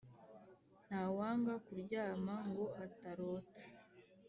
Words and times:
Ntawanga 0.87 1.53
kuryama 1.65 2.35
ngo 2.49 2.65
atarota. 2.85 3.63